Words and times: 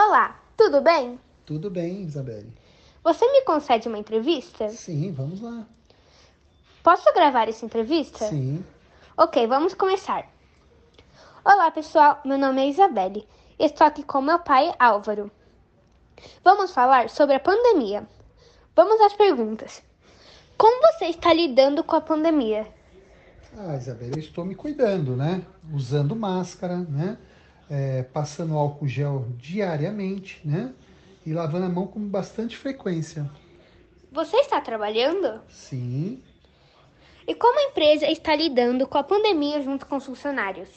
Olá, 0.00 0.40
tudo 0.56 0.80
bem? 0.80 1.18
Tudo 1.44 1.68
bem, 1.68 2.02
Isabelle. 2.02 2.52
Você 3.02 3.26
me 3.32 3.42
concede 3.42 3.88
uma 3.88 3.98
entrevista? 3.98 4.68
Sim, 4.68 5.10
vamos 5.10 5.40
lá. 5.40 5.66
Posso 6.84 7.12
gravar 7.12 7.48
essa 7.48 7.66
entrevista? 7.66 8.28
Sim. 8.28 8.64
Ok, 9.16 9.44
vamos 9.48 9.74
começar. 9.74 10.30
Olá, 11.44 11.68
pessoal. 11.72 12.20
Meu 12.24 12.38
nome 12.38 12.62
é 12.62 12.68
Isabelle. 12.68 13.26
Estou 13.58 13.88
aqui 13.88 14.04
com 14.04 14.20
meu 14.20 14.38
pai, 14.38 14.72
Álvaro. 14.78 15.32
Vamos 16.44 16.70
falar 16.70 17.10
sobre 17.10 17.34
a 17.34 17.40
pandemia. 17.40 18.06
Vamos 18.76 19.00
às 19.00 19.14
perguntas. 19.14 19.82
Como 20.56 20.80
você 20.92 21.06
está 21.06 21.32
lidando 21.34 21.82
com 21.82 21.96
a 21.96 22.00
pandemia? 22.00 22.68
Ah, 23.58 23.74
Isabelle, 23.74 24.12
eu 24.12 24.20
estou 24.20 24.44
me 24.44 24.54
cuidando, 24.54 25.16
né? 25.16 25.44
Usando 25.74 26.14
máscara, 26.14 26.76
né? 26.76 27.18
É, 27.70 28.02
passando 28.02 28.56
álcool 28.56 28.88
gel 28.88 29.26
diariamente, 29.36 30.40
né? 30.44 30.72
E 31.26 31.32
lavando 31.32 31.66
a 31.66 31.68
mão 31.68 31.86
com 31.86 32.00
bastante 32.00 32.56
frequência. 32.56 33.30
Você 34.10 34.36
está 34.38 34.60
trabalhando? 34.60 35.42
Sim. 35.50 36.22
E 37.26 37.34
como 37.34 37.58
a 37.58 37.64
empresa 37.64 38.06
está 38.10 38.34
lidando 38.34 38.86
com 38.86 38.96
a 38.96 39.02
pandemia 39.02 39.60
junto 39.60 39.84
com 39.84 39.96
os 39.96 40.06
funcionários? 40.06 40.70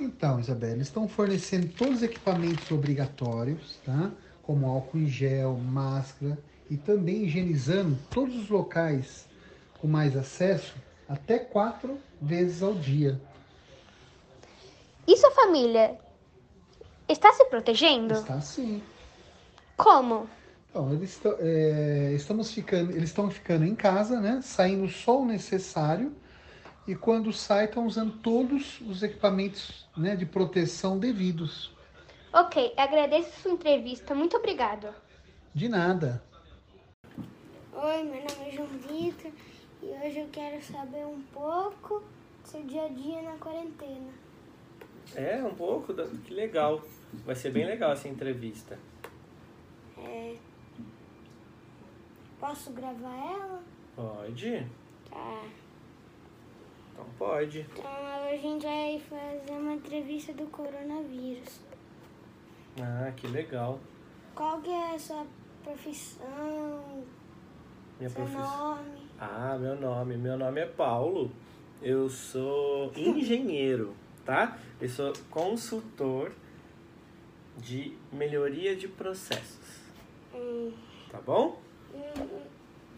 Então, 0.00 0.40
Isabelle, 0.40 0.80
estão 0.80 1.06
fornecendo 1.06 1.68
todos 1.68 1.96
os 1.98 2.02
equipamentos 2.02 2.68
obrigatórios, 2.70 3.78
tá? 3.84 4.10
Como 4.42 4.66
álcool 4.66 4.98
em 4.98 5.06
gel, 5.06 5.56
máscara 5.56 6.36
e 6.68 6.76
também 6.76 7.24
higienizando 7.24 7.98
todos 8.10 8.34
os 8.34 8.48
locais 8.48 9.28
com 9.78 9.86
mais 9.86 10.16
acesso 10.16 10.74
até 11.08 11.38
quatro 11.38 11.98
vezes 12.20 12.62
ao 12.62 12.74
dia. 12.74 13.20
E 15.06 15.16
sua 15.16 15.30
família 15.32 15.98
está 17.08 17.32
se 17.32 17.44
protegendo? 17.46 18.14
Está 18.14 18.40
sim. 18.40 18.82
Como? 19.76 20.28
Então, 20.70 20.92
eles 20.92 21.10
estão, 21.10 21.34
é, 21.40 22.12
estamos 22.14 22.52
ficando, 22.52 22.92
eles 22.92 23.10
estão 23.10 23.30
ficando 23.30 23.64
em 23.64 23.74
casa, 23.74 24.20
né? 24.20 24.40
Saindo 24.42 24.88
só 24.88 25.20
o 25.20 25.26
necessário 25.26 26.14
e 26.86 26.94
quando 26.94 27.32
sai 27.32 27.64
estão 27.64 27.86
usando 27.86 28.18
todos 28.18 28.80
os 28.80 29.02
equipamentos 29.02 29.88
né, 29.96 30.16
de 30.16 30.24
proteção 30.26 30.98
devidos. 30.98 31.72
Ok, 32.32 32.72
agradeço 32.76 33.40
sua 33.42 33.50
entrevista. 33.50 34.14
Muito 34.14 34.36
obrigado. 34.36 34.94
De 35.52 35.68
nada. 35.68 36.22
Oi, 37.72 38.02
meu 38.04 38.22
nome 38.22 38.48
é 38.48 38.50
João 38.52 38.68
Vitor 38.68 39.32
e 39.82 39.86
hoje 39.86 40.20
eu 40.20 40.28
quero 40.30 40.62
saber 40.62 41.04
um 41.06 41.20
pouco 41.32 42.00
do 42.42 42.48
seu 42.48 42.62
dia 42.62 42.84
a 42.84 42.88
dia 42.88 43.22
na 43.22 43.36
quarentena. 43.38 44.12
É, 45.16 45.42
um 45.42 45.54
pouco, 45.54 45.92
da- 45.92 46.06
que 46.06 46.32
legal. 46.32 46.80
Vai 47.24 47.34
ser 47.34 47.50
bem 47.50 47.64
legal 47.66 47.92
essa 47.92 48.08
entrevista. 48.08 48.78
É... 49.98 50.36
Posso 52.38 52.70
gravar 52.72 53.14
ela? 53.14 53.62
Pode? 53.96 54.66
Tá. 55.10 55.42
Então 56.92 57.04
pode. 57.18 57.60
Então 57.72 57.84
a 57.86 58.36
gente 58.36 58.64
vai 58.64 59.00
fazer 59.00 59.52
uma 59.52 59.74
entrevista 59.74 60.32
do 60.32 60.46
coronavírus. 60.46 61.60
Ah, 62.80 63.12
que 63.16 63.26
legal. 63.26 63.78
Qual 64.34 64.60
que 64.62 64.70
é 64.70 64.94
a 64.94 64.98
sua 64.98 65.26
profissão? 65.62 67.04
Minha 67.98 68.08
seu 68.08 68.24
profissão. 68.24 68.76
nome? 68.76 69.00
Ah, 69.18 69.58
meu 69.60 69.76
nome. 69.78 70.16
Meu 70.16 70.38
nome 70.38 70.60
é 70.60 70.66
Paulo. 70.66 71.30
Eu 71.82 72.08
sou 72.08 72.92
engenheiro, 72.96 73.94
tá? 74.24 74.58
Eu 74.80 74.88
sou 74.88 75.12
consultor 75.30 76.32
de 77.56 77.92
melhoria 78.12 78.74
de 78.76 78.88
processos. 78.88 79.80
Hum, 80.34 80.72
Tá 81.10 81.20
bom? 81.20 81.60
hum, 81.94 82.40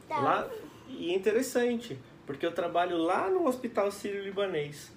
tá. 0.09 0.20
Lá, 0.20 0.50
e 0.89 1.11
é 1.11 1.15
interessante, 1.15 1.99
porque 2.27 2.44
eu 2.44 2.53
trabalho 2.53 2.99
lá 2.99 3.31
no 3.31 3.47
Hospital 3.47 3.91
Sírio-Libanês 3.91 4.93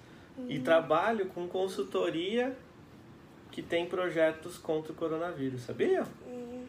e 0.48 0.58
trabalho 0.60 1.26
com 1.28 1.48
consultoria 1.48 2.54
que 3.50 3.62
tem 3.62 3.86
projetos 3.86 4.58
contra 4.58 4.92
o 4.92 4.94
coronavírus, 4.94 5.62
sabia? 5.62 6.04
Hum. 6.26 6.66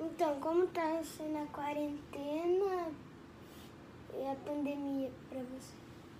Então, 0.00 0.34
como 0.40 0.66
tá 0.66 1.00
sendo 1.04 1.38
a 1.38 1.46
quarentena 1.46 2.88
e 4.12 4.26
a 4.26 4.34
pandemia 4.44 5.10
pra 5.30 5.38
você? 5.38 5.72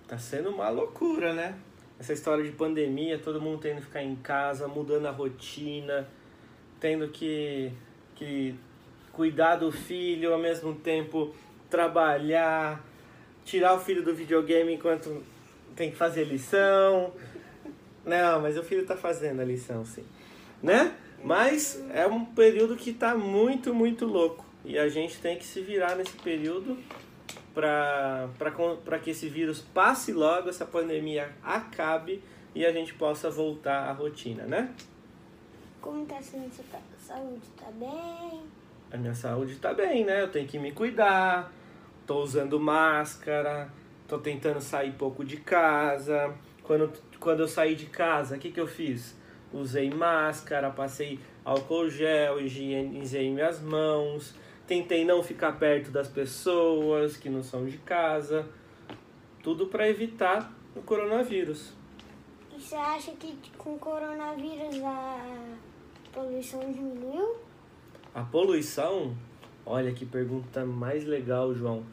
Tá 0.07 0.17
sendo 0.17 0.51
uma 0.51 0.69
loucura, 0.69 1.33
né? 1.33 1.59
Essa 1.99 2.13
história 2.13 2.43
de 2.43 2.51
pandemia, 2.51 3.17
todo 3.17 3.39
mundo 3.41 3.59
tendo 3.61 3.77
que 3.77 3.85
ficar 3.85 4.03
em 4.03 4.15
casa, 4.15 4.67
mudando 4.67 5.05
a 5.05 5.11
rotina, 5.11 6.07
tendo 6.79 7.07
que, 7.07 7.71
que 8.15 8.55
cuidar 9.13 9.55
do 9.55 9.71
filho, 9.71 10.33
ao 10.33 10.39
mesmo 10.39 10.75
tempo 10.75 11.33
trabalhar, 11.69 12.83
tirar 13.45 13.73
o 13.75 13.79
filho 13.79 14.03
do 14.03 14.13
videogame 14.13 14.73
enquanto 14.73 15.23
tem 15.75 15.89
que 15.89 15.97
fazer 15.97 16.25
lição. 16.25 17.13
Não, 18.05 18.41
mas 18.41 18.57
o 18.57 18.63
filho 18.63 18.85
tá 18.85 18.95
fazendo 18.95 19.41
a 19.41 19.45
lição, 19.45 19.85
sim. 19.85 20.03
Né? 20.61 20.93
Mas 21.23 21.83
é 21.91 22.05
um 22.05 22.23
período 22.23 22.75
que 22.75 22.93
tá 22.93 23.15
muito, 23.15 23.73
muito 23.73 24.05
louco. 24.05 24.45
E 24.63 24.77
a 24.77 24.89
gente 24.89 25.19
tem 25.19 25.37
que 25.37 25.45
se 25.45 25.61
virar 25.61 25.95
nesse 25.95 26.13
período 26.17 26.77
para 27.55 28.99
que 29.01 29.11
esse 29.11 29.29
vírus 29.29 29.61
passe 29.61 30.11
logo, 30.11 30.49
essa 30.49 30.65
pandemia 30.65 31.31
acabe 31.41 32.21
e 32.53 32.65
a 32.65 32.71
gente 32.71 32.93
possa 32.93 33.29
voltar 33.29 33.89
à 33.89 33.93
rotina, 33.93 34.43
né? 34.43 34.73
Como 35.81 36.05
tá 36.05 36.21
sendo 36.21 36.53
sua 36.53 36.65
ta- 36.71 36.79
saúde? 36.99 37.47
Tá 37.57 37.67
bem? 37.71 38.43
A 38.91 38.97
minha 38.97 39.13
saúde 39.15 39.55
tá 39.55 39.73
bem, 39.73 40.03
né? 40.05 40.21
Eu 40.21 40.29
tenho 40.29 40.47
que 40.47 40.59
me 40.59 40.71
cuidar, 40.71 41.51
tô 42.05 42.21
usando 42.21 42.59
máscara, 42.59 43.69
tô 44.07 44.17
tentando 44.17 44.59
sair 44.61 44.91
pouco 44.93 45.23
de 45.23 45.37
casa. 45.37 46.33
Quando, 46.63 46.91
quando 47.19 47.41
eu 47.41 47.47
saí 47.47 47.75
de 47.75 47.85
casa, 47.85 48.35
o 48.35 48.39
que, 48.39 48.51
que 48.51 48.59
eu 48.59 48.67
fiz? 48.67 49.15
Usei 49.53 49.89
máscara, 49.89 50.69
passei 50.69 51.19
álcool 51.43 51.89
gel, 51.89 52.41
higienizei 52.41 53.29
minhas 53.31 53.61
mãos, 53.61 54.33
tentei 54.67 55.05
não 55.05 55.21
ficar 55.23 55.53
perto 55.53 55.91
das 55.91 56.07
pessoas 56.07 57.17
que 57.17 57.29
não 57.29 57.43
são 57.43 57.65
de 57.65 57.77
casa. 57.77 58.47
Tudo 59.43 59.67
para 59.67 59.87
evitar 59.87 60.51
o 60.75 60.81
coronavírus. 60.81 61.73
E 62.55 62.59
você 62.59 62.75
acha 62.75 63.11
que 63.11 63.37
com 63.57 63.75
o 63.75 63.79
coronavírus 63.79 64.81
a 64.83 65.19
poluição 66.11 66.59
diminuiu? 66.71 67.37
A 68.13 68.23
poluição, 68.23 69.15
olha 69.65 69.91
que 69.91 70.05
pergunta 70.05 70.65
mais 70.65 71.05
legal, 71.05 71.53
João. 71.53 71.83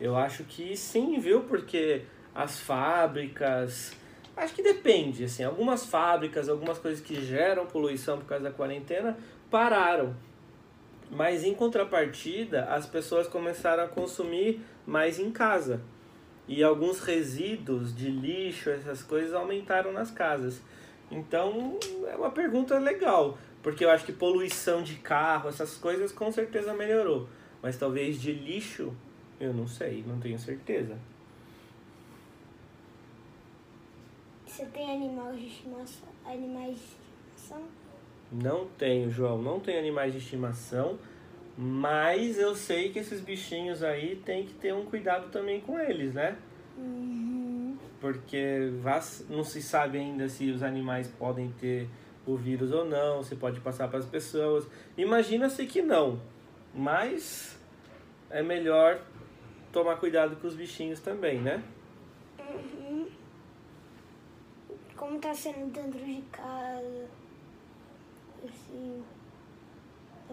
Eu 0.00 0.16
acho 0.16 0.44
que 0.44 0.76
sim, 0.76 1.18
viu? 1.18 1.42
Porque 1.42 2.04
as 2.34 2.60
fábricas, 2.60 3.94
acho 4.36 4.54
que 4.54 4.62
depende, 4.62 5.24
assim, 5.24 5.44
algumas 5.44 5.84
fábricas, 5.84 6.48
algumas 6.48 6.78
coisas 6.78 7.04
que 7.04 7.20
geram 7.20 7.66
poluição 7.66 8.18
por 8.18 8.26
causa 8.26 8.44
da 8.44 8.50
quarentena 8.50 9.18
pararam. 9.50 10.16
Mas 11.12 11.44
em 11.44 11.52
contrapartida, 11.52 12.64
as 12.64 12.86
pessoas 12.86 13.28
começaram 13.28 13.84
a 13.84 13.88
consumir 13.88 14.62
mais 14.86 15.18
em 15.18 15.30
casa. 15.30 15.82
E 16.48 16.62
alguns 16.62 17.00
resíduos 17.00 17.94
de 17.94 18.10
lixo, 18.10 18.70
essas 18.70 19.02
coisas 19.02 19.34
aumentaram 19.34 19.92
nas 19.92 20.10
casas. 20.10 20.62
Então, 21.10 21.78
é 22.10 22.16
uma 22.16 22.30
pergunta 22.30 22.78
legal, 22.78 23.36
porque 23.62 23.84
eu 23.84 23.90
acho 23.90 24.06
que 24.06 24.12
poluição 24.12 24.82
de 24.82 24.94
carro, 24.94 25.50
essas 25.50 25.76
coisas 25.76 26.10
com 26.10 26.32
certeza 26.32 26.72
melhorou. 26.72 27.28
Mas 27.60 27.76
talvez 27.76 28.18
de 28.18 28.32
lixo, 28.32 28.96
eu 29.38 29.52
não 29.52 29.66
sei, 29.68 30.02
não 30.06 30.18
tenho 30.18 30.38
certeza. 30.38 30.96
Você 34.46 34.64
tem 34.64 34.90
animais 34.90 35.38
de 35.38 35.46
estimação? 35.46 36.08
Animais 36.24 36.76
de 36.76 36.84
estimação? 37.36 37.81
Não 38.32 38.66
tenho, 38.78 39.10
João, 39.10 39.42
não 39.42 39.60
tenho 39.60 39.78
animais 39.78 40.12
de 40.12 40.18
estimação, 40.18 40.98
mas 41.56 42.38
eu 42.38 42.54
sei 42.54 42.90
que 42.90 42.98
esses 42.98 43.20
bichinhos 43.20 43.82
aí 43.82 44.16
tem 44.24 44.46
que 44.46 44.54
ter 44.54 44.72
um 44.72 44.86
cuidado 44.86 45.30
também 45.30 45.60
com 45.60 45.78
eles, 45.78 46.14
né? 46.14 46.36
Uhum. 46.78 47.76
Porque 48.00 48.72
não 49.28 49.44
se 49.44 49.60
sabe 49.60 49.98
ainda 49.98 50.28
se 50.28 50.50
os 50.50 50.62
animais 50.62 51.08
podem 51.08 51.52
ter 51.60 51.88
o 52.26 52.36
vírus 52.36 52.72
ou 52.72 52.84
não, 52.84 53.22
se 53.22 53.36
pode 53.36 53.60
passar 53.60 53.88
para 53.88 53.98
as 53.98 54.06
pessoas. 54.06 54.66
Imagina-se 54.96 55.66
que 55.66 55.82
não, 55.82 56.20
mas 56.74 57.58
é 58.30 58.42
melhor 58.42 59.02
tomar 59.70 59.96
cuidado 59.96 60.36
com 60.36 60.46
os 60.46 60.54
bichinhos 60.54 61.00
também, 61.00 61.40
né? 61.40 61.62
Uhum. 62.38 63.08
Como 64.96 65.18
tá 65.18 65.34
sendo 65.34 65.70
dentro 65.70 65.98
de 66.04 66.22
casa? 66.32 67.08
Assim, 68.44 69.04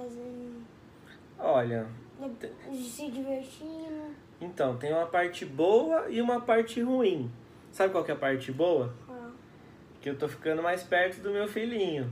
fazendo. 0.01 0.63
Olha, 1.37 1.87
se 2.73 3.09
divertindo. 3.09 4.13
então, 4.41 4.77
tem 4.77 4.91
uma 4.93 5.05
parte 5.05 5.45
boa 5.45 6.09
e 6.09 6.21
uma 6.21 6.41
parte 6.41 6.81
ruim. 6.81 7.31
Sabe 7.71 7.91
qual 7.91 8.03
que 8.03 8.11
é 8.11 8.13
a 8.13 8.17
parte 8.17 8.51
boa? 8.51 8.93
Ah, 9.09 9.29
Que 10.01 10.09
eu 10.09 10.17
tô 10.17 10.27
ficando 10.27 10.61
mais 10.61 10.83
perto 10.83 11.21
do 11.21 11.31
meu 11.31 11.47
filhinho. 11.47 12.11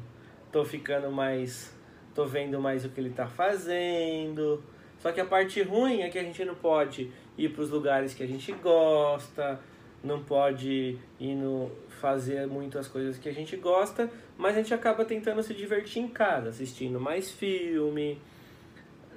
tô 0.52 0.64
ficando 0.64 1.12
mais. 1.12 1.74
tô 2.16 2.26
vendo 2.26 2.60
mais 2.60 2.86
o 2.86 2.90
que 2.90 3.00
ele 3.02 3.10
tá 3.10 3.28
fazendo. 3.28 4.64
Só 5.00 5.12
que 5.12 5.20
a 5.22 5.26
parte 5.26 5.62
ruim 5.62 6.02
é 6.02 6.10
que 6.10 6.18
a 6.18 6.24
gente 6.24 6.44
não 6.46 6.56
pode 6.56 7.12
ir 7.38 7.50
para 7.50 7.62
os 7.62 7.70
lugares 7.70 8.14
que 8.14 8.24
a 8.24 8.28
gente 8.28 8.52
gosta, 8.54 9.60
não 10.04 10.24
pode 10.24 10.98
ir 11.20 11.36
no, 11.36 11.72
fazer 12.00 12.48
muitas 12.48 12.88
coisas 12.88 13.18
que 13.18 13.28
a 13.28 13.34
gente 13.34 13.56
gosta, 13.58 14.10
mas 14.38 14.56
a 14.56 14.60
gente 14.62 14.74
acaba 14.74 15.04
tentando 15.04 15.42
se 15.44 15.54
divertir 15.54 16.02
em 16.02 16.08
casa, 16.08 16.50
assistindo 16.50 17.00
mais 17.00 17.32
filme, 17.32 18.22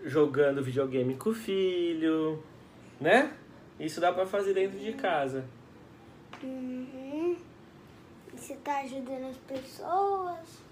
jogando 0.05 0.63
videogame 0.63 1.15
com 1.17 1.31
o 1.31 1.35
filho, 1.35 2.43
né? 3.01 3.33
Isso 3.79 4.01
dá 4.01 4.13
para 4.13 4.27
fazer 4.27 4.55
dentro 4.55 4.79
de 4.79 4.93
casa. 4.95 5.45
Uhum. 6.43 7.37
Você 8.35 8.55
tá 8.57 8.81
ajudando 8.81 9.27
as 9.27 9.37
pessoas? 9.37 10.71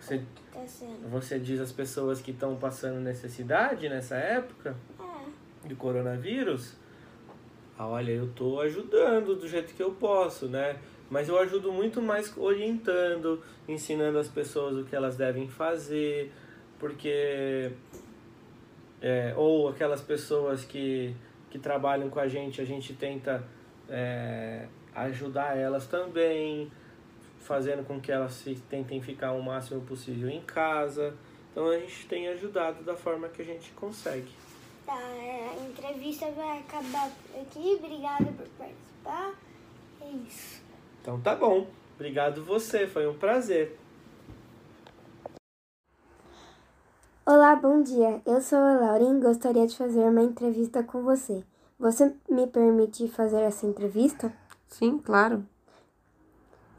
Você, 0.00 0.22
Tá 0.50 0.60
você 1.10 1.38
diz 1.38 1.60
às 1.60 1.70
pessoas 1.70 2.20
que 2.20 2.30
estão 2.30 2.56
passando 2.56 2.98
necessidade 3.00 3.88
nessa 3.88 4.16
época 4.16 4.74
É. 4.98 5.68
de 5.68 5.74
coronavírus? 5.74 6.74
Ah, 7.80 7.86
olha, 7.86 8.10
eu 8.12 8.28
tô 8.34 8.60
ajudando 8.60 9.34
do 9.34 9.48
jeito 9.48 9.72
que 9.72 9.82
eu 9.82 9.92
posso, 9.92 10.46
né? 10.46 10.76
Mas 11.08 11.30
eu 11.30 11.38
ajudo 11.38 11.72
muito 11.72 12.02
mais 12.02 12.30
orientando, 12.36 13.42
ensinando 13.66 14.18
as 14.18 14.28
pessoas 14.28 14.76
o 14.76 14.84
que 14.84 14.94
elas 14.94 15.16
devem 15.16 15.48
fazer, 15.48 16.30
porque 16.78 17.72
é, 19.00 19.32
ou 19.34 19.70
aquelas 19.70 20.02
pessoas 20.02 20.62
que, 20.62 21.16
que 21.48 21.58
trabalham 21.58 22.10
com 22.10 22.20
a 22.20 22.28
gente, 22.28 22.60
a 22.60 22.66
gente 22.66 22.92
tenta 22.92 23.42
é, 23.88 24.66
ajudar 24.94 25.56
elas 25.56 25.86
também, 25.86 26.70
fazendo 27.38 27.82
com 27.86 27.98
que 27.98 28.12
elas 28.12 28.34
se, 28.34 28.56
tentem 28.68 29.00
ficar 29.00 29.32
o 29.32 29.42
máximo 29.42 29.80
possível 29.80 30.28
em 30.28 30.42
casa. 30.42 31.14
Então 31.50 31.66
a 31.70 31.78
gente 31.78 32.06
tem 32.06 32.28
ajudado 32.28 32.84
da 32.84 32.94
forma 32.94 33.26
que 33.30 33.40
a 33.40 33.44
gente 33.46 33.70
consegue. 33.70 34.28
Tá, 34.84 35.00
entrevista 36.00 36.30
vai 36.30 36.58
acabar 36.60 37.10
por 37.10 37.40
aqui. 37.40 37.74
Obrigada 37.78 38.24
por 38.32 38.46
participar. 38.56 39.34
É 40.00 40.08
isso. 40.26 40.62
Então 41.02 41.20
tá 41.20 41.36
bom. 41.36 41.66
Obrigado 41.94 42.42
você, 42.42 42.86
foi 42.86 43.06
um 43.06 43.18
prazer. 43.18 43.78
Olá, 47.26 47.54
bom 47.54 47.82
dia. 47.82 48.22
Eu 48.24 48.40
sou 48.40 48.58
a 48.58 48.76
Lauren 48.76 49.18
e 49.18 49.20
gostaria 49.20 49.66
de 49.66 49.76
fazer 49.76 50.00
uma 50.00 50.22
entrevista 50.22 50.82
com 50.82 51.02
você. 51.02 51.44
Você 51.78 52.14
me 52.28 52.46
permite 52.46 53.06
fazer 53.08 53.42
essa 53.42 53.66
entrevista? 53.66 54.32
Sim, 54.68 54.98
claro. 54.98 55.44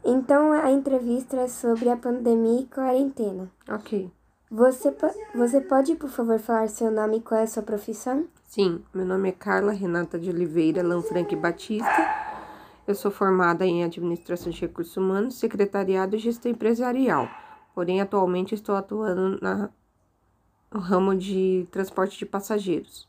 Então, 0.04 0.50
a 0.52 0.70
entrevista 0.72 1.36
é 1.36 1.48
sobre 1.48 1.88
a 1.88 1.96
pandemia 1.96 2.62
e 2.62 2.66
quarentena. 2.66 3.48
Ok. 3.68 4.10
Você, 4.50 4.90
po- 4.90 5.14
você 5.34 5.60
pode, 5.60 5.94
por 5.94 6.10
favor, 6.10 6.38
falar 6.40 6.68
seu 6.68 6.90
nome 6.90 7.18
e 7.18 7.20
qual 7.20 7.40
é 7.40 7.44
a 7.44 7.46
sua 7.46 7.62
profissão? 7.62 8.26
Sim, 8.54 8.84
meu 8.92 9.06
nome 9.06 9.30
é 9.30 9.32
Carla 9.32 9.72
Renata 9.72 10.18
de 10.18 10.28
Oliveira 10.28 10.82
Lanfranchi 10.82 11.34
Batista. 11.34 11.86
Eu 12.86 12.94
sou 12.94 13.10
formada 13.10 13.64
em 13.64 13.82
Administração 13.82 14.52
de 14.52 14.60
Recursos 14.60 14.94
Humanos, 14.94 15.36
Secretariado 15.36 16.16
e 16.16 16.18
Gestão 16.18 16.52
Empresarial. 16.52 17.30
Porém, 17.74 18.02
atualmente 18.02 18.54
estou 18.54 18.74
atuando 18.74 19.38
na, 19.40 19.70
no 20.70 20.80
ramo 20.80 21.16
de 21.16 21.66
transporte 21.70 22.18
de 22.18 22.26
passageiros. 22.26 23.08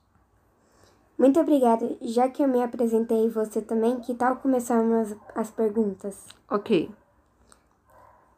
Muito 1.18 1.38
obrigada. 1.42 1.94
Já 2.00 2.30
que 2.30 2.42
eu 2.42 2.48
me 2.48 2.64
apresentei 2.64 3.28
você 3.28 3.62
também, 3.62 4.00
que 4.00 4.16
tal 4.16 4.38
começarmos 4.38 5.14
as 5.36 5.52
perguntas? 5.52 6.26
Ok. 6.50 6.90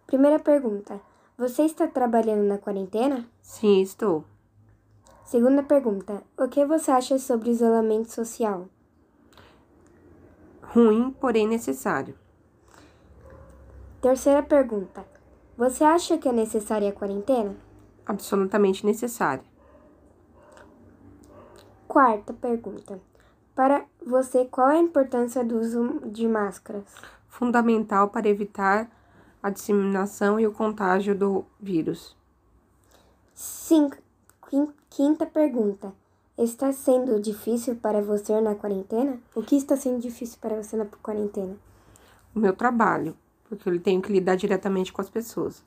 Primeira 0.08 0.40
pergunta. 0.40 1.00
Você 1.38 1.66
está 1.66 1.86
trabalhando 1.86 2.48
na 2.48 2.58
quarentena? 2.58 3.28
Sim, 3.44 3.80
estou. 3.80 4.25
Segunda 5.25 5.63
pergunta. 5.63 6.22
O 6.38 6.48
que 6.48 6.63
você 6.63 6.92
acha 6.92 7.18
sobre 7.18 7.50
isolamento 7.50 8.12
social? 8.12 8.69
Ruim, 10.62 11.12
porém 11.19 11.48
necessário. 11.48 12.16
Terceira 14.00 14.44
pergunta. 14.44 15.04
Você 15.57 15.83
acha 15.83 16.16
que 16.19 16.30
é 16.30 16.31
necessária 16.31 16.89
a 16.89 16.94
quarentena? 16.94 17.56
Absolutamente 18.06 18.86
necessário. 18.86 19.44
Quarta 21.88 22.31
pergunta. 22.31 23.00
Para 23.56 23.86
você, 24.06 24.45
qual 24.45 24.69
é 24.69 24.77
a 24.77 24.81
importância 24.81 25.44
do 25.44 25.57
uso 25.57 26.01
de 26.06 26.27
máscaras? 26.27 26.83
Fundamental 27.27 28.10
para 28.10 28.30
evitar 28.30 28.92
a 29.42 29.50
disseminação 29.50 30.39
e 30.39 30.45
o 30.45 30.51
contágio 30.51 31.16
do 31.18 31.45
vírus. 31.60 32.16
Cinco. 33.33 34.05
Quin- 34.50 34.74
Quinta 34.90 35.26
pergunta. 35.26 35.94
Está 36.38 36.72
sendo 36.72 37.20
difícil 37.20 37.76
para 37.76 38.02
você 38.02 38.40
na 38.40 38.56
quarentena? 38.56 39.20
O 39.36 39.44
que 39.44 39.56
está 39.58 39.76
sendo 39.78 40.00
difícil 40.00 40.40
para 40.42 40.56
você 40.64 40.76
na 40.78 40.86
quarentena? 40.86 41.58
O 42.36 42.40
meu 42.40 42.54
trabalho, 42.56 43.18
porque 43.50 43.68
eu 43.68 43.82
tenho 43.82 44.00
que 44.00 44.12
lidar 44.12 44.36
diretamente 44.36 44.94
com 44.94 45.02
as 45.02 45.10
pessoas. 45.10 45.64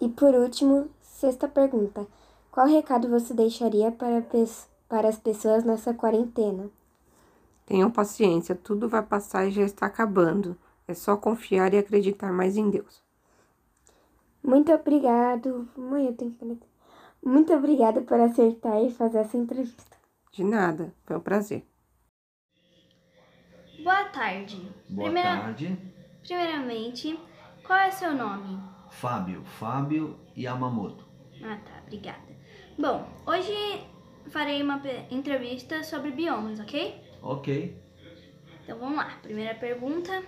E 0.00 0.08
por 0.08 0.34
último, 0.36 0.88
sexta 1.00 1.48
pergunta. 1.48 2.06
Qual 2.52 2.64
recado 2.66 3.08
você 3.08 3.34
deixaria 3.34 3.90
para, 3.90 4.24
para 4.88 5.08
as 5.08 5.18
pessoas 5.18 5.64
nessa 5.64 5.92
quarentena? 5.92 6.70
Tenham 7.66 7.90
paciência, 7.90 8.54
tudo 8.54 8.88
vai 8.88 9.02
passar 9.02 9.46
e 9.46 9.50
já 9.50 9.60
está 9.62 9.84
acabando. 9.84 10.56
É 10.88 10.94
só 10.94 11.14
confiar 11.14 11.74
e 11.74 11.78
acreditar 11.78 12.32
mais 12.32 12.56
em 12.56 12.70
Deus. 12.70 13.02
Muito 14.44 14.72
obrigado. 14.72 15.68
Mãe, 15.76 16.06
eu 16.06 16.14
tenho 16.16 16.30
que 16.30 16.38
conectar. 16.38 16.68
Muito 17.24 17.52
obrigada 17.54 18.02
por 18.02 18.20
acertar 18.20 18.82
e 18.82 18.90
fazer 18.90 19.18
essa 19.18 19.36
entrevista. 19.36 19.96
De 20.32 20.44
nada, 20.44 20.92
foi 21.04 21.16
um 21.16 21.20
prazer. 21.20 21.64
Boa 23.82 24.04
tarde. 24.04 24.56
Boa 24.88 25.04
Primeira- 25.06 25.36
tarde. 25.40 25.76
Primeiramente, 26.22 27.18
qual 27.66 27.78
é 27.78 27.90
seu 27.90 28.14
nome? 28.14 28.58
Fábio, 28.90 29.44
Fábio 29.44 30.18
Yamamoto. 30.36 31.04
Ah, 31.42 31.58
tá, 31.64 31.80
obrigada. 31.82 32.34
Bom, 32.78 33.06
hoje 33.26 33.52
farei 34.30 34.62
uma 34.62 34.80
entrevista 35.10 35.82
sobre 35.82 36.10
biomas, 36.10 36.60
ok? 36.60 37.00
Ok. 37.22 37.76
Então 38.62 38.78
vamos 38.78 38.96
lá. 38.96 39.18
Primeira 39.22 39.54
pergunta: 39.54 40.22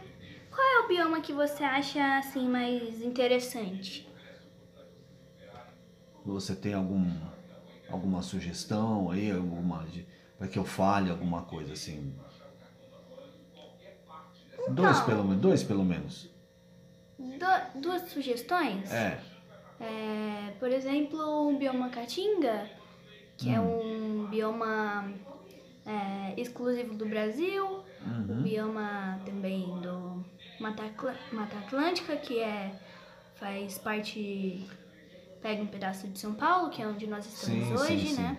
qual 0.50 0.66
é 0.66 0.84
o 0.84 0.88
bioma 0.88 1.20
que 1.20 1.32
você 1.32 1.64
acha 1.64 2.19
assim 2.19 2.46
mais 2.49 3.00
interessante? 3.02 4.06
Você 6.26 6.54
tem 6.56 6.75
algum 6.75 7.09
alguma 7.88 8.21
sugestão 8.21 9.11
aí, 9.11 9.30
alguma 9.30 9.87
para 10.37 10.49
que 10.49 10.59
eu 10.59 10.64
fale 10.64 11.09
alguma 11.11 11.42
coisa 11.42 11.73
assim? 11.73 12.12
Dois 14.71 15.00
pelo 15.00 15.23
menos, 15.25 15.40
dois 15.40 15.62
pelo 15.62 15.85
menos. 15.85 16.28
Du- 17.18 17.80
duas 17.80 18.02
sugestões? 18.11 18.92
É. 18.92 19.21
É, 19.80 20.52
por 20.59 20.71
exemplo, 20.71 21.18
o 21.49 21.56
bioma 21.56 21.90
Caatinga, 21.90 22.68
que 23.37 23.49
é 23.50 23.61
um 23.61 24.26
bioma 24.26 25.12
é, 25.87 26.35
exclusivo 26.40 26.95
do 26.95 27.06
Brasil. 27.06 27.64
O 27.64 28.33
Uhum. 28.33 28.42
bioma 28.42 29.21
também 29.25 29.64
do 29.80 30.25
Mata, 30.61 30.83
Mata 31.33 31.59
Atlântica, 31.59 32.16
que 32.16 32.38
é 32.40 32.73
faz 33.37 33.78
parte 33.78 34.64
pega 35.47 35.62
um 35.62 35.67
pedaço 35.67 36.09
de 36.09 36.19
São 36.19 36.35
Paulo, 36.35 36.71
que 36.71 36.83
é 36.83 36.88
onde 36.88 37.07
nós 37.07 37.25
estamos 37.25 37.69
Sim, 37.69 37.73
hoje, 37.75 38.09
sim. 38.09 38.21
né? 38.21 38.37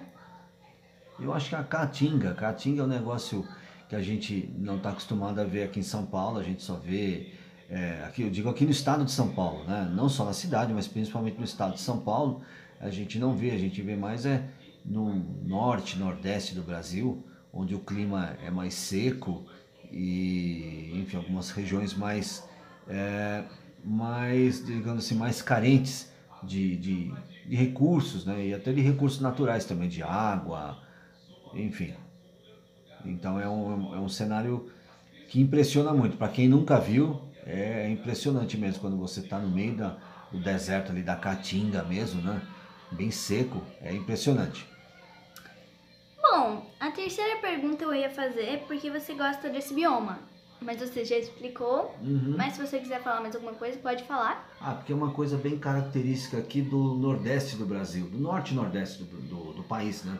Eu 1.17 1.33
acho 1.33 1.47
que 1.47 1.55
a 1.55 1.63
caatinga, 1.63 2.33
caatinga 2.33 2.81
é 2.81 2.83
um 2.83 2.87
negócio 2.87 3.47
que 3.87 3.95
a 3.95 4.01
gente 4.01 4.53
não 4.57 4.75
está 4.75 4.89
acostumado 4.89 5.39
a 5.39 5.45
ver 5.45 5.63
aqui 5.63 5.79
em 5.79 5.83
São 5.83 6.05
Paulo, 6.05 6.37
a 6.37 6.43
gente 6.43 6.61
só 6.61 6.75
vê 6.75 7.31
é, 7.69 8.03
aqui, 8.05 8.23
eu 8.23 8.29
digo 8.29 8.49
aqui 8.49 8.65
no 8.65 8.71
estado 8.71 9.05
de 9.05 9.11
São 9.13 9.29
Paulo, 9.29 9.63
né? 9.63 9.89
Não 9.95 10.09
só 10.09 10.25
na 10.25 10.33
cidade, 10.33 10.73
mas 10.73 10.85
principalmente 10.85 11.37
no 11.37 11.45
estado 11.45 11.75
de 11.75 11.79
São 11.79 11.97
Paulo, 12.01 12.41
a 12.77 12.89
gente 12.89 13.17
não 13.17 13.33
vê, 13.33 13.51
a 13.51 13.57
gente 13.57 13.81
vê 13.81 13.95
mais 13.95 14.25
é 14.25 14.43
no 14.83 15.15
norte, 15.45 15.97
nordeste 15.97 16.53
do 16.53 16.61
Brasil, 16.61 17.25
onde 17.53 17.73
o 17.73 17.79
clima 17.79 18.35
é 18.43 18.51
mais 18.51 18.73
seco 18.73 19.45
e, 19.89 20.91
enfim, 20.93 21.15
algumas 21.15 21.51
regiões 21.51 21.93
mais, 21.93 22.43
é, 22.85 23.45
mais 23.81 24.65
digamos 24.65 25.05
assim, 25.05 25.15
mais 25.15 25.41
carentes 25.41 26.16
de, 26.43 26.75
de, 26.77 27.13
de 27.45 27.55
recursos, 27.55 28.25
né? 28.25 28.47
E 28.47 28.53
até 28.53 28.71
de 28.71 28.81
recursos 28.81 29.19
naturais 29.19 29.65
também, 29.65 29.89
de 29.89 30.03
água, 30.03 30.77
enfim. 31.53 31.93
Então 33.05 33.39
é 33.39 33.47
um, 33.47 33.95
é 33.95 33.99
um 33.99 34.09
cenário 34.09 34.71
que 35.27 35.39
impressiona 35.39 35.93
muito. 35.93 36.17
Para 36.17 36.29
quem 36.29 36.47
nunca 36.47 36.79
viu, 36.79 37.21
é 37.45 37.89
impressionante 37.89 38.57
mesmo 38.57 38.81
quando 38.81 38.97
você 38.97 39.21
está 39.21 39.39
no 39.39 39.49
meio 39.49 39.75
da, 39.75 39.97
do 40.31 40.39
deserto 40.39 40.91
ali 40.91 41.01
da 41.01 41.15
Caatinga 41.15 41.83
mesmo, 41.83 42.21
né? 42.21 42.41
Bem 42.91 43.11
seco, 43.11 43.61
é 43.81 43.93
impressionante. 43.93 44.67
Bom, 46.21 46.65
a 46.79 46.91
terceira 46.91 47.39
pergunta 47.39 47.83
eu 47.83 47.93
ia 47.93 48.09
fazer 48.09 48.43
é 48.43 48.57
por 48.57 48.77
que 48.77 48.89
você 48.89 49.13
gosta 49.13 49.49
desse 49.49 49.73
bioma? 49.73 50.19
Mas 50.61 50.79
você 50.79 51.05
já 51.05 51.17
explicou. 51.17 51.95
Uhum. 52.01 52.35
Mas 52.37 52.53
se 52.53 52.61
você 52.61 52.79
quiser 52.79 53.01
falar 53.01 53.21
mais 53.21 53.35
alguma 53.35 53.53
coisa, 53.53 53.77
pode 53.77 54.03
falar. 54.03 54.49
Ah, 54.59 54.73
porque 54.73 54.91
é 54.91 54.95
uma 54.95 55.11
coisa 55.11 55.37
bem 55.37 55.57
característica 55.57 56.37
aqui 56.37 56.61
do 56.61 56.95
Nordeste 56.95 57.55
do 57.55 57.65
Brasil, 57.65 58.07
do 58.07 58.17
Norte 58.17 58.53
e 58.53 58.55
Nordeste 58.55 59.03
do, 59.03 59.17
do, 59.21 59.53
do 59.53 59.63
país, 59.63 60.03
né? 60.03 60.17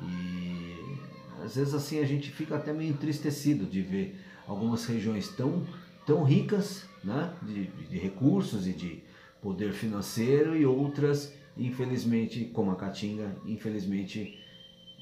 E 0.00 0.98
às 1.44 1.56
vezes 1.56 1.74
assim 1.74 2.00
a 2.00 2.04
gente 2.04 2.30
fica 2.30 2.56
até 2.56 2.72
meio 2.72 2.90
entristecido 2.90 3.64
de 3.64 3.82
ver 3.82 4.20
algumas 4.46 4.84
regiões 4.86 5.28
tão, 5.28 5.66
tão 6.06 6.22
ricas 6.22 6.84
né? 7.02 7.32
de, 7.42 7.66
de 7.66 7.98
recursos 7.98 8.66
e 8.66 8.72
de 8.72 9.02
poder 9.40 9.72
financeiro 9.72 10.56
e 10.56 10.66
outras, 10.66 11.34
infelizmente, 11.56 12.46
como 12.46 12.70
a 12.72 12.76
Caatinga, 12.76 13.36
infelizmente 13.46 14.38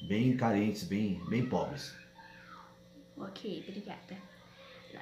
bem 0.07 0.37
carentes, 0.37 0.83
bem, 0.83 1.21
bem 1.27 1.45
pobres. 1.45 1.95
Ok, 3.17 3.65
obrigada. 3.67 4.36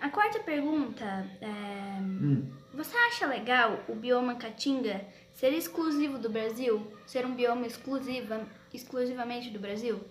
A 0.02 0.10
quarta 0.10 0.40
pergunta 0.40 1.06
é: 1.42 1.76
Hum. 2.02 2.50
Você 2.74 2.96
acha 2.98 3.26
legal 3.28 3.84
o 3.88 3.96
bioma 3.96 4.36
Caatinga 4.36 5.06
ser 5.34 5.54
exclusivo 5.54 6.18
do 6.18 6.30
Brasil? 6.30 6.86
Ser 7.06 7.26
um 7.26 7.34
bioma 7.34 7.66
exclusiva, 7.66 8.46
exclusivamente 8.74 9.50
do 9.50 9.60
Brasil? 9.60 10.02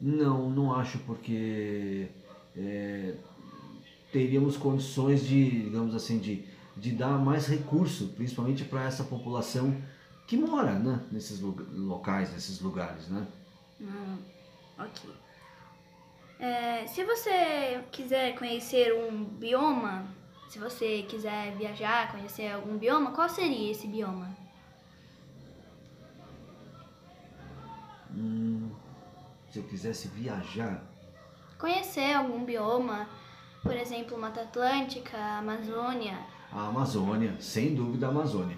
Não, 0.00 0.50
não 0.50 0.74
acho 0.74 0.98
porque 1.00 2.08
é, 2.56 3.14
teríamos 4.12 4.56
condições 4.56 5.24
de, 5.24 5.62
digamos 5.64 5.94
assim, 5.94 6.18
de, 6.18 6.44
de 6.76 6.92
dar 6.92 7.18
mais 7.18 7.46
recurso, 7.46 8.08
principalmente 8.16 8.64
para 8.64 8.84
essa 8.84 9.04
população 9.04 9.80
que 10.26 10.36
mora 10.36 10.78
né, 10.78 11.00
nesses 11.12 11.40
locais, 11.40 12.32
nesses 12.32 12.60
lugares, 12.60 13.08
né? 13.08 13.26
Hum, 13.80 14.18
ok. 14.78 15.10
É, 16.38 16.86
se 16.86 17.02
você 17.04 17.82
quiser 17.90 18.34
conhecer 18.36 18.94
um 18.94 19.24
bioma, 19.24 20.06
se 20.48 20.58
você 20.58 21.02
quiser 21.02 21.56
viajar, 21.56 22.12
conhecer 22.12 22.52
algum 22.52 22.78
bioma, 22.78 23.10
qual 23.12 23.28
seria 23.28 23.72
esse 23.72 23.88
bioma? 23.88 24.28
Hum, 28.14 28.70
se 29.50 29.58
eu 29.58 29.64
quisesse 29.64 30.08
viajar, 30.08 30.82
Conhecer 31.58 32.12
algum 32.14 32.44
bioma, 32.44 33.08
por 33.64 33.74
exemplo, 33.76 34.16
Mata 34.16 34.42
Atlântica, 34.42 35.18
Amazônia. 35.18 36.16
a 36.52 36.68
Amazônia, 36.68 37.34
sem 37.40 37.74
dúvida 37.74 38.06
a 38.06 38.10
Amazônia. 38.10 38.56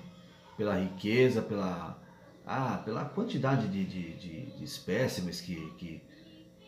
Pela 0.55 0.75
riqueza, 0.79 1.41
pela, 1.41 1.99
ah, 2.47 2.83
pela 2.85 3.07
quantidade 3.07 3.69
de, 3.69 3.85
de, 3.87 4.13
de, 4.17 4.47
de 4.55 4.65
espécimes 4.65 5.41
que, 5.41 5.71
que, 5.79 6.03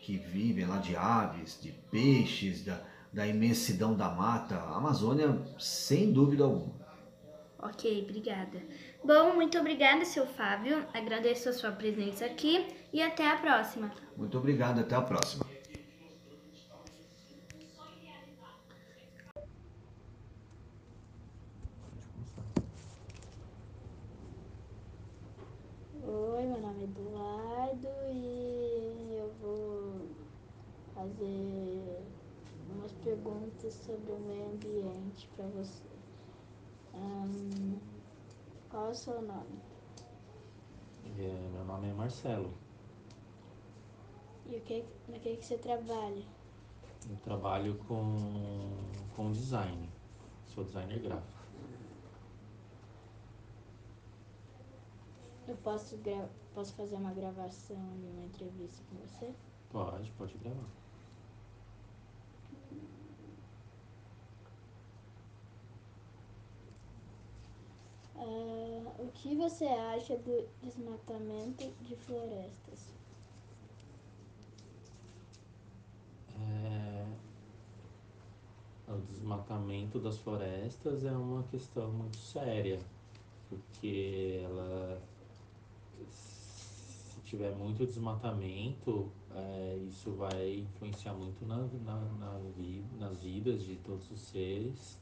que 0.03 0.17
vivem 0.17 0.65
lá, 0.65 0.77
de 0.79 0.97
aves, 0.97 1.57
de 1.61 1.71
peixes, 1.89 2.65
da, 2.65 2.81
da 3.11 3.25
imensidão 3.25 3.95
da 3.95 4.09
mata. 4.09 4.55
A 4.55 4.75
Amazônia, 4.75 5.41
sem 5.57 6.11
dúvida 6.11 6.43
alguma. 6.43 6.83
Ok, 7.57 8.03
obrigada. 8.03 8.61
Bom, 9.01 9.33
muito 9.33 9.57
obrigada, 9.57 10.03
seu 10.03 10.27
Fábio. 10.27 10.85
Agradeço 10.93 11.47
a 11.47 11.53
sua 11.53 11.71
presença 11.71 12.25
aqui 12.25 12.67
e 12.91 13.01
até 13.01 13.31
a 13.31 13.37
próxima. 13.37 13.89
Muito 14.17 14.37
obrigado, 14.37 14.81
até 14.81 14.93
a 14.93 15.01
próxima. 15.01 15.45
Oi, 26.05 26.43
meu 26.45 26.59
nome 26.59 26.81
é 26.81 26.83
Eduardo 26.83 27.87
e 28.11 29.17
eu 29.17 29.33
vou 29.41 29.93
fazer 31.03 32.01
umas 32.69 32.93
perguntas 32.93 33.73
sobre 33.73 34.11
o 34.11 34.19
meio 34.19 34.47
ambiente 34.51 35.27
para 35.35 35.45
você. 35.47 35.83
Ahn, 36.93 37.77
qual 38.69 38.87
é 38.87 38.89
o 38.91 38.95
seu 38.95 39.21
nome? 39.21 39.61
É, 41.17 41.49
meu 41.51 41.65
nome 41.65 41.89
é 41.89 41.93
Marcelo. 41.93 42.53
E 44.45 44.55
o 44.55 44.61
que, 44.61 44.85
no 45.07 45.19
que, 45.19 45.35
que 45.35 45.45
você 45.45 45.57
trabalha? 45.57 46.23
Eu 47.09 47.17
trabalho 47.17 47.77
com, 47.79 48.15
com 49.15 49.31
design. 49.31 49.89
Sou 50.45 50.63
designer 50.63 50.99
gráfico. 50.99 51.43
Eu 55.45 55.57
posso, 55.57 55.99
posso 56.53 56.73
fazer 56.75 56.95
uma 56.95 57.11
gravação 57.13 57.97
de 57.99 58.07
uma 58.07 58.23
entrevista 58.23 58.81
com 58.89 58.95
você? 59.05 59.33
Pode, 59.69 60.09
pode 60.13 60.37
gravar. 60.37 60.82
Ah, 68.25 68.93
o 68.99 69.07
que 69.13 69.35
você 69.35 69.65
acha 69.65 70.15
do 70.15 70.47
desmatamento 70.61 71.69
de 71.81 71.95
florestas? 71.95 72.93
É, 76.39 77.05
o 78.87 78.97
desmatamento 79.11 79.99
das 79.99 80.17
florestas 80.17 81.03
é 81.03 81.11
uma 81.11 81.43
questão 81.43 81.91
muito 81.91 82.15
séria, 82.15 82.79
porque 83.49 84.41
ela, 84.45 85.01
se 86.09 87.19
tiver 87.25 87.53
muito 87.55 87.85
desmatamento, 87.85 89.11
é, 89.35 89.79
isso 89.89 90.11
vai 90.11 90.59
influenciar 90.59 91.13
muito 91.13 91.45
na, 91.45 91.57
na, 91.57 91.99
na 92.19 92.39
nas 92.99 93.21
vidas 93.21 93.65
de 93.65 93.75
todos 93.77 94.09
os 94.09 94.21
seres, 94.21 94.97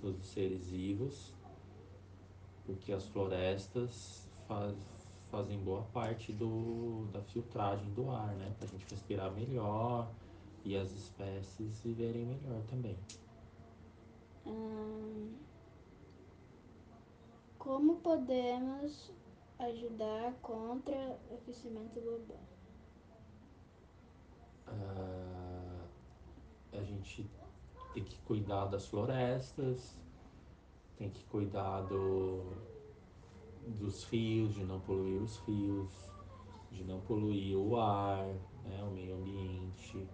todos 0.00 0.20
os 0.20 0.28
seres 0.28 0.70
vivos, 0.70 1.32
porque 2.68 2.92
as 2.92 3.06
florestas 3.06 4.28
faz, 4.46 4.76
fazem 5.30 5.58
boa 5.58 5.84
parte 5.84 6.34
do, 6.34 7.08
da 7.10 7.22
filtragem 7.22 7.90
do 7.94 8.10
ar, 8.10 8.34
né? 8.36 8.54
Para 8.58 8.68
a 8.68 8.70
gente 8.70 8.86
respirar 8.90 9.32
melhor 9.32 10.12
e 10.66 10.76
as 10.76 10.92
espécies 10.92 11.80
viverem 11.80 12.26
melhor 12.26 12.62
também. 12.68 12.98
Ahn, 14.44 15.32
como 17.58 17.96
podemos 18.00 19.10
ajudar 19.58 20.34
contra 20.42 21.18
o 21.30 21.36
aquecimento 21.36 21.98
global? 21.98 22.44
Ah, 24.66 25.86
a 26.74 26.82
gente 26.82 27.30
tem 27.94 28.04
que 28.04 28.18
cuidar 28.18 28.66
das 28.66 28.86
florestas, 28.86 29.98
tem 30.98 31.10
que 31.10 31.24
cuidar 31.26 31.82
do, 31.82 32.42
dos 33.68 34.04
rios, 34.04 34.52
de 34.54 34.64
não 34.64 34.80
poluir 34.80 35.22
os 35.22 35.38
rios, 35.46 36.10
de 36.72 36.82
não 36.82 37.00
poluir 37.00 37.56
o 37.56 37.76
ar, 37.80 38.26
né, 38.64 38.82
o 38.82 38.90
meio 38.90 39.14
ambiente, 39.14 40.04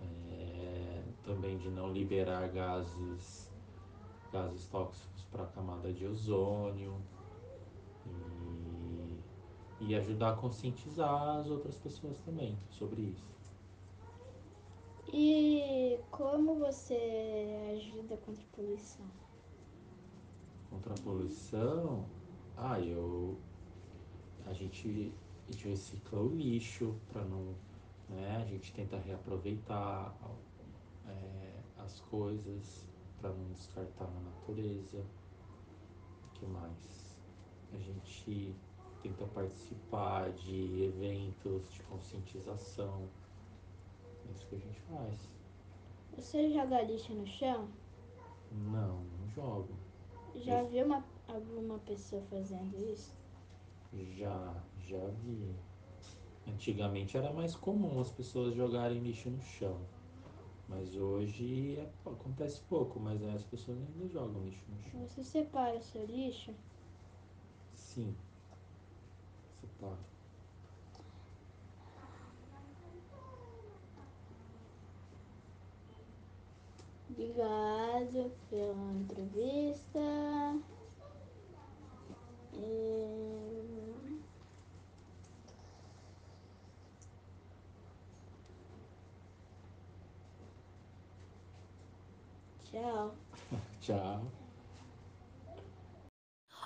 é, 0.00 1.02
também 1.22 1.58
de 1.58 1.68
não 1.68 1.92
liberar 1.92 2.48
gases, 2.48 3.52
gases 4.32 4.66
tóxicos 4.68 5.24
para 5.30 5.44
a 5.44 5.48
camada 5.48 5.92
de 5.92 6.06
ozônio 6.06 6.96
e, 8.06 9.88
e 9.88 9.94
ajudar 9.94 10.30
a 10.30 10.36
conscientizar 10.36 11.36
as 11.36 11.48
outras 11.48 11.76
pessoas 11.76 12.18
também 12.20 12.58
sobre 12.70 13.02
isso. 13.02 13.36
E 15.12 16.00
como 16.10 16.56
você 16.56 17.74
ajuda 17.74 18.16
contra 18.16 18.42
a 18.42 18.56
poluição? 18.56 19.25
Contra 20.76 20.92
a 20.92 20.98
poluição, 20.98 22.04
ah, 22.54 22.78
eu. 22.78 23.38
A 24.44 24.52
gente, 24.52 25.10
a 25.48 25.52
gente 25.52 25.68
recicla 25.68 26.20
o 26.20 26.28
lixo 26.28 26.94
para 27.10 27.24
não. 27.24 27.54
Né, 28.10 28.42
a 28.42 28.44
gente 28.44 28.74
tenta 28.74 28.98
reaproveitar 28.98 30.14
é, 31.08 31.60
as 31.78 32.00
coisas 32.00 32.86
para 33.18 33.30
não 33.30 33.52
descartar 33.52 34.06
na 34.06 34.20
natureza. 34.20 34.98
O 34.98 36.32
que 36.34 36.44
mais? 36.44 37.16
A 37.72 37.78
gente 37.78 38.54
tenta 39.02 39.24
participar 39.28 40.30
de 40.32 40.84
eventos 40.84 41.72
de 41.72 41.82
conscientização. 41.84 43.08
É 44.28 44.32
isso 44.32 44.46
que 44.46 44.56
a 44.56 44.58
gente 44.58 44.80
faz. 44.82 45.30
Você 46.18 46.52
joga 46.52 46.82
lixo 46.82 47.14
no 47.14 47.26
chão? 47.26 47.66
Não, 48.52 49.02
não 49.04 49.28
jogo. 49.34 49.85
Já 50.44 50.62
viu 50.62 50.86
uma, 50.86 51.04
alguma 51.28 51.78
pessoa 51.80 52.22
fazendo 52.30 52.76
isso? 52.92 53.12
Já, 54.16 54.54
já 54.86 55.04
vi. 55.24 55.54
Antigamente 56.46 57.16
era 57.16 57.32
mais 57.32 57.56
comum 57.56 58.00
as 58.00 58.10
pessoas 58.10 58.54
jogarem 58.54 59.00
lixo 59.00 59.30
no 59.30 59.42
chão. 59.42 59.76
Mas 60.68 60.94
hoje 60.96 61.76
é- 61.76 61.88
acontece 62.04 62.60
pouco, 62.68 62.98
mas 63.00 63.22
as 63.22 63.42
pessoas 63.44 63.78
ainda 63.78 64.08
jogam 64.08 64.44
lixo 64.44 64.62
no 64.68 64.82
chão. 64.90 65.00
Você 65.06 65.22
separa 65.24 65.76
o 65.76 65.82
seu 65.82 66.04
lixo? 66.06 66.52
Sim. 67.74 68.14
Separo. 69.60 70.15
Obrigado 77.18 78.30
pela 78.50 78.92
entrevista. 78.92 79.98
E... 82.52 83.56
Tchau. 92.70 93.14
Tchau. 93.80 94.22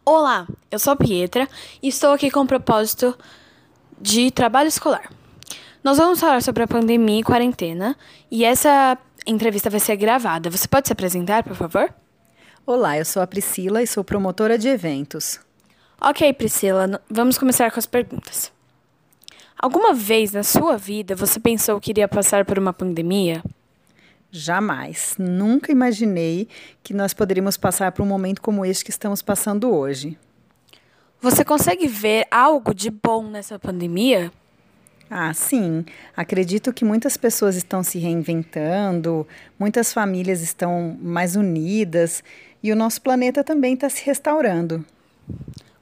Olá, 0.04 0.48
eu 0.68 0.80
sou 0.80 0.94
a 0.94 0.96
Pietra 0.96 1.48
e 1.80 1.86
estou 1.86 2.10
aqui 2.10 2.28
com 2.28 2.40
o 2.40 2.46
propósito 2.48 3.16
de 4.00 4.32
trabalho 4.32 4.66
escolar. 4.66 5.12
Nós 5.84 5.96
vamos 5.96 6.18
falar 6.18 6.42
sobre 6.42 6.64
a 6.64 6.68
pandemia 6.68 7.20
e 7.20 7.22
quarentena 7.22 7.96
e 8.28 8.44
essa 8.44 8.98
entrevista 9.26 9.70
vai 9.70 9.80
ser 9.80 9.96
gravada. 9.96 10.50
Você 10.50 10.66
pode 10.66 10.88
se 10.88 10.92
apresentar, 10.92 11.42
por 11.42 11.54
favor? 11.54 11.92
Olá, 12.66 12.98
eu 12.98 13.04
sou 13.04 13.22
a 13.22 13.26
Priscila 13.26 13.82
e 13.82 13.86
sou 13.86 14.04
promotora 14.04 14.56
de 14.56 14.68
eventos. 14.68 15.40
Ok, 16.00 16.32
Priscila, 16.32 17.00
vamos 17.10 17.36
começar 17.36 17.70
com 17.70 17.78
as 17.78 17.86
perguntas. 17.86 18.52
Alguma 19.58 19.92
vez 19.92 20.32
na 20.32 20.42
sua 20.42 20.76
vida 20.76 21.14
você 21.14 21.38
pensou 21.38 21.80
que 21.80 21.90
iria 21.90 22.08
passar 22.08 22.44
por 22.44 22.58
uma 22.58 22.72
pandemia? 22.72 23.42
Jamais, 24.30 25.16
nunca 25.18 25.72
imaginei 25.72 26.48
que 26.82 26.94
nós 26.94 27.12
poderíamos 27.12 27.56
passar 27.56 27.92
por 27.92 28.02
um 28.02 28.06
momento 28.06 28.40
como 28.40 28.64
este 28.64 28.84
que 28.84 28.90
estamos 28.90 29.20
passando 29.20 29.74
hoje. 29.74 30.16
Você 31.20 31.44
consegue 31.44 31.86
ver 31.86 32.26
algo 32.30 32.72
de 32.72 32.90
bom 32.90 33.24
nessa 33.24 33.58
pandemia? 33.58 34.32
Ah, 35.10 35.34
sim. 35.34 35.84
Acredito 36.16 36.72
que 36.72 36.84
muitas 36.84 37.16
pessoas 37.16 37.56
estão 37.56 37.82
se 37.82 37.98
reinventando, 37.98 39.26
muitas 39.58 39.92
famílias 39.92 40.40
estão 40.40 40.96
mais 41.02 41.34
unidas 41.34 42.22
e 42.62 42.70
o 42.72 42.76
nosso 42.76 43.02
planeta 43.02 43.42
também 43.42 43.74
está 43.74 43.90
se 43.90 44.04
restaurando. 44.04 44.84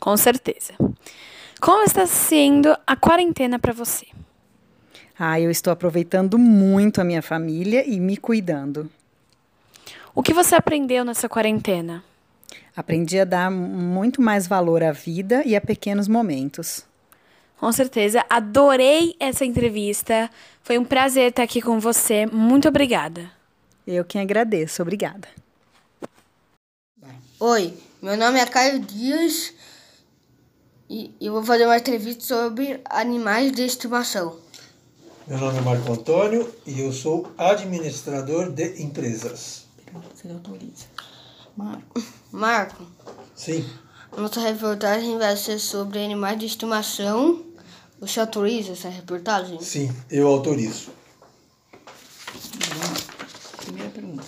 Com 0.00 0.16
certeza. 0.16 0.73
Como 1.61 1.85
está 1.85 2.06
sendo 2.06 2.75
a 2.87 2.97
quarentena 2.97 3.58
para 3.58 3.75
você? 3.75 4.06
Ah, 5.18 5.38
eu 5.38 5.50
estou 5.50 5.73
aproveitando 5.73 6.38
muito 6.38 7.00
a 7.00 7.04
minha 7.04 7.20
família 7.20 7.87
e 7.87 8.00
me 8.00 8.16
cuidando. 8.16 8.88
O 10.14 10.23
que 10.23 10.32
você 10.32 10.54
aprendeu 10.54 11.04
nessa 11.04 11.28
quarentena? 11.28 12.02
Aprendi 12.75 13.18
a 13.18 13.25
dar 13.25 13.50
muito 13.50 14.23
mais 14.23 14.47
valor 14.47 14.82
à 14.82 14.92
vida 14.92 15.42
e 15.44 15.54
a 15.54 15.61
pequenos 15.61 16.08
momentos. 16.08 16.87
Com 17.59 17.73
certeza, 17.73 18.25
adorei 18.31 19.17
essa 19.19 19.45
entrevista. 19.45 20.31
Foi 20.62 20.79
um 20.79 20.85
prazer 20.85 21.31
estar 21.31 21.43
aqui 21.43 21.61
com 21.61 21.81
você. 21.81 22.25
Muito 22.27 22.69
obrigada. 22.69 23.31
Eu 23.87 24.05
quem 24.05 24.21
agradeço. 24.21 24.81
Obrigada. 24.81 25.27
Oi, 27.41 27.77
meu 28.00 28.17
nome 28.17 28.38
é 28.38 28.47
Caio 28.47 28.79
Dias 28.79 29.53
e 30.88 31.15
eu 31.21 31.33
vou 31.33 31.45
fazer 31.45 31.67
uma 31.67 31.77
entrevista 31.77 32.23
sobre 32.23 32.81
animais 32.88 33.50
de 33.50 33.62
estimação. 33.62 34.38
Meu 35.27 35.38
nome 35.38 35.59
é 35.59 35.61
Marco 35.61 35.93
Antônio 35.93 36.53
e 36.67 36.81
eu 36.81 36.93
sou 36.93 37.31
administrador 37.37 38.50
de 38.53 38.83
empresas. 38.83 39.67
Você 40.15 40.31
autoriza. 40.31 40.87
Marco. 41.57 42.03
Marco, 42.31 42.87
Sim, 43.35 43.69
nossa 44.17 44.41
reportagem 44.41 45.19
vai 45.19 45.37
ser 45.37 45.59
sobre 45.59 46.05
animais 46.05 46.38
de 46.38 46.47
estimação. 46.47 47.48
Você 48.00 48.21
autoriza 48.21 48.73
essa 48.73 48.88
reportagem? 48.88 49.61
sim, 49.61 49.90
eu 50.11 50.26
autorizo. 50.28 50.90
Primeira 53.64 53.90
pergunta. 53.90 54.25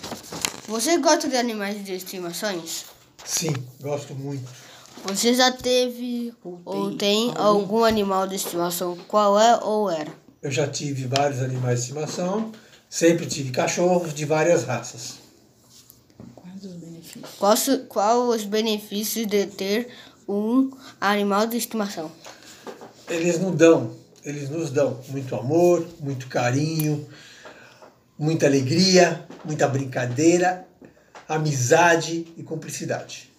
Você 0.66 0.98
gosta 0.98 1.28
de 1.28 1.36
animais 1.36 1.84
de 1.84 1.94
estimações? 1.94 2.84
Sim, 3.24 3.52
gosto 3.80 4.14
muito. 4.14 4.48
Você 5.04 5.34
já 5.34 5.50
teve 5.52 6.34
ou 6.64 6.96
tem 6.96 7.32
algum 7.36 7.84
animal 7.84 8.26
de 8.26 8.34
estimação? 8.36 8.96
Qual 9.08 9.38
é 9.38 9.56
ou 9.64 9.88
era? 9.90 10.12
Eu 10.42 10.50
já 10.50 10.66
tive 10.68 11.06
vários 11.06 11.40
animais 11.40 11.78
de 11.80 11.86
estimação, 11.86 12.52
sempre 12.88 13.26
tive 13.26 13.50
cachorros 13.50 14.12
de 14.12 14.24
várias 14.24 14.64
raças. 14.64 15.14
Qual, 17.38 17.56
su- 17.56 17.84
qual 17.88 18.28
os 18.28 18.44
benefícios 18.44 19.26
de 19.26 19.46
ter 19.46 19.88
um 20.28 20.70
animal 21.00 21.46
de 21.46 21.56
estimação? 21.56 22.10
Eles 23.10 23.38
nos 23.40 23.56
dão, 23.56 23.90
eles 24.24 24.48
nos 24.48 24.70
dão 24.70 25.00
muito 25.08 25.34
amor, 25.34 25.86
muito 25.98 26.28
carinho, 26.28 27.06
muita 28.18 28.46
alegria, 28.46 29.26
muita 29.44 29.66
brincadeira, 29.66 30.64
amizade 31.28 32.26
e 32.36 32.42
cumplicidade. 32.42 33.30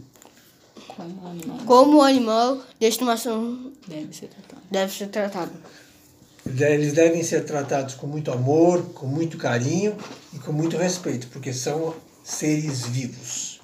Como 1.65 1.97
o 1.97 2.01
animal 2.01 2.62
de 2.79 2.86
estimação 2.86 3.71
Deve 3.88 4.13
ser 4.13 4.27
tratado. 4.27 4.62
deve 4.69 4.93
ser 4.93 5.07
tratado? 5.07 5.51
Eles 6.45 6.93
devem 6.93 7.23
ser 7.23 7.45
tratados 7.45 7.93
com 7.95 8.07
muito 8.07 8.31
amor, 8.31 8.84
com 8.93 9.05
muito 9.07 9.38
carinho 9.38 9.95
e 10.34 10.39
com 10.39 10.51
muito 10.51 10.75
respeito, 10.75 11.27
porque 11.27 11.53
são 11.53 11.95
seres 12.23 12.86
vivos. 12.88 13.62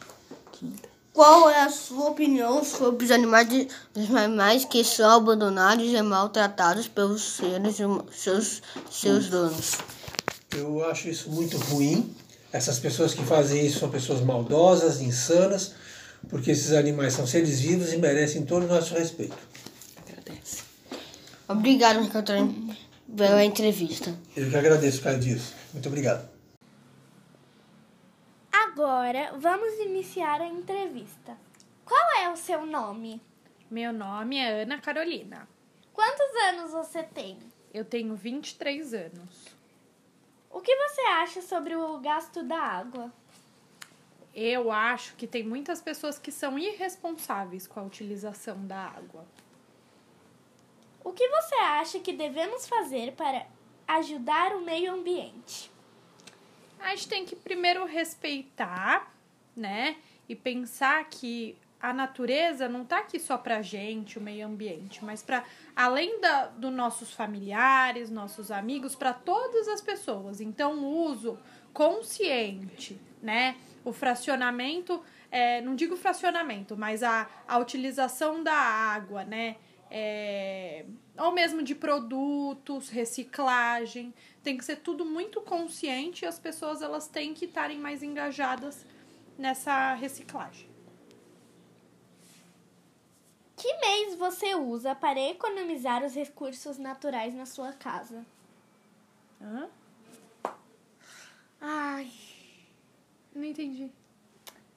Qual 1.17 1.49
é 1.49 1.63
a 1.63 1.69
sua 1.71 2.09
opinião 2.11 2.63
sobre 2.63 3.03
os 3.05 3.09
animais, 3.09 3.49
de, 3.49 3.67
os 3.95 4.15
animais 4.15 4.65
que 4.65 4.83
são 4.83 5.09
abandonados 5.09 5.87
e 5.91 5.99
maltratados 5.99 6.87
pelos 6.87 7.37
seres 7.37 7.79
hum- 7.79 8.03
seus, 8.11 8.61
seus 8.91 9.27
donos? 9.27 9.71
Eu 10.55 10.85
acho 10.87 11.09
isso 11.09 11.31
muito 11.31 11.57
ruim. 11.57 12.15
Essas 12.53 12.77
pessoas 12.77 13.15
que 13.15 13.25
fazem 13.25 13.65
isso 13.65 13.79
são 13.79 13.89
pessoas 13.89 14.21
maldosas, 14.21 15.01
insanas, 15.01 15.71
porque 16.29 16.51
esses 16.51 16.71
animais 16.71 17.13
são 17.13 17.25
seres 17.25 17.61
vivos 17.61 17.91
e 17.91 17.97
merecem 17.97 18.45
todo 18.45 18.65
o 18.65 18.67
nosso 18.67 18.93
respeito. 18.93 19.35
Obrigado, 21.47 21.99
Ricardo, 21.99 22.53
pela 23.17 23.43
entrevista. 23.43 24.13
Eu 24.35 24.51
que 24.51 24.55
agradeço, 24.55 25.01
Caio 25.01 25.19
Dias. 25.19 25.41
Muito 25.73 25.87
obrigado. 25.87 26.36
Agora 28.77 29.33
vamos 29.35 29.73
iniciar 29.79 30.39
a 30.39 30.45
entrevista. 30.45 31.35
Qual 31.83 32.21
é 32.21 32.29
o 32.29 32.37
seu 32.37 32.63
nome? 32.63 33.19
Meu 33.71 33.91
nome 33.91 34.37
é 34.37 34.61
Ana 34.61 34.79
Carolina. 34.79 35.49
Quantos 35.91 36.35
anos 36.43 36.73
você 36.73 37.01
tem? 37.01 37.39
Eu 37.73 37.83
tenho 37.83 38.15
23 38.15 38.93
anos. 38.93 39.47
O 40.51 40.61
que 40.61 40.75
você 40.75 41.01
acha 41.01 41.41
sobre 41.41 41.75
o 41.75 41.97
gasto 41.97 42.43
da 42.43 42.59
água? 42.59 43.11
Eu 44.31 44.71
acho 44.71 45.15
que 45.15 45.25
tem 45.25 45.43
muitas 45.43 45.81
pessoas 45.81 46.19
que 46.19 46.31
são 46.31 46.59
irresponsáveis 46.59 47.65
com 47.65 47.79
a 47.79 47.83
utilização 47.83 48.63
da 48.67 48.77
água. 48.77 49.25
O 51.03 51.13
que 51.13 51.27
você 51.27 51.55
acha 51.55 51.99
que 51.99 52.13
devemos 52.13 52.67
fazer 52.67 53.13
para 53.13 53.47
ajudar 53.87 54.55
o 54.55 54.61
meio 54.61 54.93
ambiente? 54.93 55.75
A 56.79 56.89
gente 56.89 57.07
tem 57.07 57.25
que 57.25 57.35
primeiro 57.35 57.85
respeitar, 57.85 59.11
né? 59.55 59.97
E 60.29 60.35
pensar 60.35 61.03
que 61.05 61.57
a 61.79 61.93
natureza 61.93 62.67
não 62.67 62.83
tá 62.83 62.99
aqui 62.99 63.19
só 63.19 63.37
pra 63.37 63.61
gente, 63.61 64.17
o 64.17 64.21
meio 64.21 64.47
ambiente, 64.47 65.03
mas 65.05 65.21
para 65.21 65.43
além 65.75 66.19
da, 66.19 66.47
dos 66.47 66.73
nossos 66.73 67.13
familiares, 67.13 68.09
nossos 68.09 68.49
amigos, 68.51 68.95
para 68.95 69.13
todas 69.13 69.67
as 69.67 69.79
pessoas. 69.79 70.41
Então, 70.41 70.79
o 70.79 71.05
uso 71.05 71.37
consciente, 71.73 72.99
né? 73.21 73.55
O 73.85 73.93
fracionamento, 73.93 75.01
é, 75.31 75.61
não 75.61 75.75
digo 75.75 75.95
fracionamento, 75.95 76.75
mas 76.75 77.03
a, 77.03 77.29
a 77.47 77.57
utilização 77.59 78.43
da 78.43 78.53
água, 78.53 79.23
né? 79.23 79.57
É, 79.89 80.83
ou 81.17 81.31
mesmo 81.31 81.63
de 81.63 81.73
produtos, 81.73 82.89
reciclagem, 82.89 84.13
tem 84.47 84.55
que 84.55 84.63
ser 84.63 84.77
tudo 84.77 85.03
muito 85.03 85.41
consciente 85.41 86.23
e 86.23 86.25
as 86.25 86.39
pessoas 86.39 86.81
elas 86.81 87.05
têm 87.05 87.33
que 87.33 87.43
estarem 87.43 87.77
mais 87.77 88.01
engajadas 88.01 88.85
nessa 89.37 89.93
reciclagem. 89.93 90.69
Que 93.57 93.75
mês 93.79 94.15
você 94.15 94.55
usa 94.55 94.95
para 94.95 95.19
economizar 95.19 96.01
os 96.01 96.15
recursos 96.15 96.77
naturais 96.77 97.33
na 97.35 97.45
sua 97.45 97.73
casa? 97.73 98.25
Hã? 99.41 99.67
Ai, 101.59 102.09
não 103.35 103.43
entendi. 103.43 103.91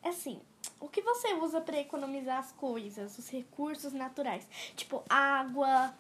Assim, 0.03 0.41
o 0.81 0.89
que 0.89 1.01
você 1.01 1.33
usa 1.35 1.61
para 1.61 1.79
economizar 1.79 2.39
as 2.39 2.51
coisas, 2.51 3.17
os 3.17 3.31
recursos 3.31 3.93
naturais? 3.93 4.49
Tipo 4.75 5.05
água. 5.09 5.95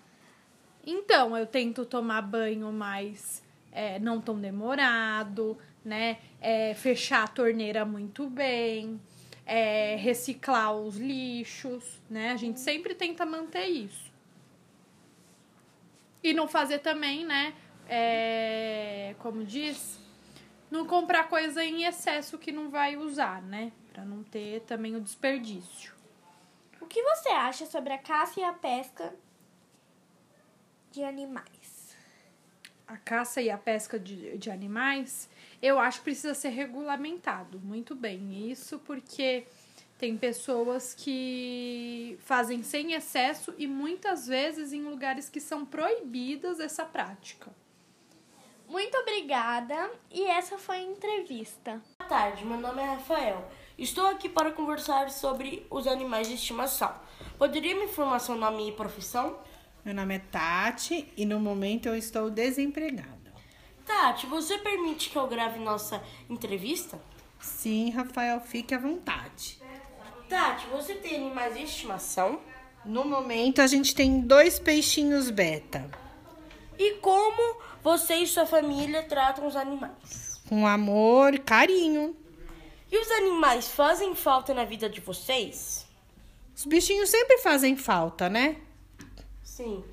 Então, 0.85 1.37
eu 1.37 1.47
tento 1.47 1.87
tomar 1.87 2.23
banho 2.23 2.73
mais 2.73 3.49
é, 3.73 3.99
não 3.99 4.21
tão 4.21 4.39
demorado, 4.41 5.57
né? 5.85 6.19
É, 6.41 6.75
fechar 6.75 7.25
a 7.25 7.29
torneira 7.29 7.85
muito 7.85 8.29
bem, 8.29 9.01
é, 9.47 9.97
reciclar 9.97 10.75
os 10.75 10.97
lixos, 10.97 12.01
né? 12.09 12.33
A 12.33 12.37
gente 12.37 12.61
sempre 12.61 12.95
tenta 12.95 13.25
manter 13.25 13.67
isso. 13.67 14.11
E 16.23 16.33
não 16.35 16.47
fazer 16.47 16.81
também, 16.81 17.25
né? 17.25 17.55
É, 17.89 19.15
como 19.19 19.45
diz, 19.45 19.99
não 20.71 20.87
comprar 20.87 21.29
coisa 21.29 21.65
em 21.65 21.85
excesso 21.85 22.39
que 22.39 22.53
não 22.53 22.71
vai 22.71 22.97
usar, 22.97 23.43
né? 23.43 23.73
Para 23.93 24.05
não 24.05 24.23
ter 24.23 24.61
também 24.61 24.95
o 24.95 25.01
desperdício. 25.01 25.93
O 26.81 26.87
que 26.87 27.03
você 27.03 27.31
acha 27.31 27.67
sobre 27.67 27.93
a 27.93 27.99
caça 27.99 28.41
e 28.41 28.45
a 28.45 28.53
pesca 28.53 29.15
de 30.91 31.03
animais? 31.03 31.60
A 32.91 32.97
caça 32.97 33.41
e 33.41 33.49
a 33.49 33.57
pesca 33.57 34.01
de, 34.01 34.37
de 34.37 34.51
animais, 34.51 35.31
eu 35.63 35.79
acho 35.79 35.99
que 35.99 36.05
precisa 36.07 36.35
ser 36.35 36.49
regulamentado 36.49 37.61
muito 37.61 37.95
bem. 37.95 38.51
Isso 38.51 38.81
porque 38.81 39.47
tem 39.97 40.17
pessoas 40.17 40.93
que 40.93 42.19
fazem 42.19 42.65
sem 42.65 42.95
excesso 42.95 43.55
e 43.57 43.69
muitas 43.69 44.27
vezes 44.27 44.73
em 44.73 44.83
lugares 44.83 45.29
que 45.29 45.39
são 45.39 45.65
proibidas 45.65 46.59
essa 46.59 46.85
prática. 46.85 47.53
Muito 48.69 48.97
obrigada 48.99 49.89
e 50.11 50.25
essa 50.25 50.59
foi 50.59 50.79
a 50.79 50.83
entrevista. 50.83 51.81
Boa 51.97 52.09
tarde, 52.09 52.45
meu 52.45 52.59
nome 52.59 52.83
é 52.83 52.87
Rafael. 52.87 53.49
Estou 53.79 54.09
aqui 54.09 54.29
para 54.29 54.51
conversar 54.51 55.11
sobre 55.11 55.65
os 55.71 55.87
animais 55.87 56.27
de 56.27 56.35
estimação. 56.35 56.93
Poderia 57.39 57.77
me 57.77 57.85
informar 57.85 58.19
seu 58.19 58.35
nome 58.35 58.69
e 58.69 58.73
profissão? 58.73 59.39
Meu 59.85 59.95
nome 59.95 60.17
é 60.17 60.19
Tati 60.19 61.11
e 61.17 61.25
no 61.25 61.41
momento 61.41 61.87
eu 61.87 61.97
estou 61.97 62.31
desempregada. 62.31 63.33
Tati, 63.87 64.27
você 64.27 64.59
permite 64.59 65.09
que 65.09 65.17
eu 65.17 65.27
grave 65.27 65.59
nossa 65.59 66.03
entrevista? 66.29 67.01
Sim, 67.41 67.91
Rafael, 67.91 68.41
fique 68.41 68.75
à 68.75 68.79
vontade. 68.79 69.59
Tati, 70.29 70.67
você 70.67 70.95
tem 70.95 71.17
animais 71.17 71.55
de 71.57 71.63
estimação? 71.63 72.41
No 72.85 73.05
momento 73.05 73.63
a 73.63 73.67
gente 73.67 73.95
tem 73.95 74.21
dois 74.21 74.59
peixinhos 74.59 75.31
beta. 75.31 75.91
E 76.79 76.97
como 76.97 77.61
você 77.83 78.17
e 78.17 78.27
sua 78.27 78.47
família 78.47 79.03
tratam 79.03 79.47
os 79.47 79.57
animais? 79.57 80.41
Com 80.49 80.67
amor, 80.67 81.39
carinho. 81.41 82.15
E 82.93 82.99
os 82.99 83.11
animais 83.13 83.69
fazem 83.69 84.15
falta 84.15 84.53
na 84.53 84.65
vida 84.65 84.91
de 84.91 85.01
vocês? 85.01 85.87
Os 86.55 86.67
bichinhos 86.67 87.09
sempre 87.09 87.39
fazem 87.39 87.77
falta, 87.77 88.29
né? 88.29 88.57
Sim. 89.61 89.85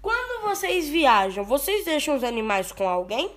Quando 0.00 0.42
vocês 0.48 0.88
viajam, 0.88 1.44
vocês 1.44 1.84
deixam 1.84 2.16
os 2.16 2.24
animais 2.24 2.72
com 2.72 2.88
alguém? 2.88 3.30